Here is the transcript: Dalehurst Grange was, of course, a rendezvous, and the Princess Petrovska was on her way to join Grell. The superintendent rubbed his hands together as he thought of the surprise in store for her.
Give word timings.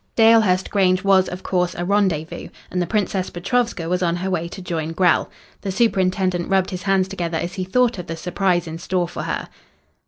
Dalehurst 0.15 0.71
Grange 0.71 1.03
was, 1.03 1.29
of 1.29 1.43
course, 1.43 1.75
a 1.75 1.85
rendezvous, 1.85 2.47
and 2.71 2.81
the 2.81 2.87
Princess 2.87 3.29
Petrovska 3.29 3.87
was 3.87 4.01
on 4.01 4.15
her 4.15 4.31
way 4.31 4.47
to 4.47 4.59
join 4.59 4.93
Grell. 4.93 5.29
The 5.61 5.71
superintendent 5.71 6.49
rubbed 6.49 6.71
his 6.71 6.81
hands 6.81 7.07
together 7.07 7.37
as 7.37 7.53
he 7.53 7.63
thought 7.65 7.99
of 7.99 8.07
the 8.07 8.17
surprise 8.17 8.65
in 8.65 8.79
store 8.79 9.07
for 9.07 9.21
her. 9.21 9.47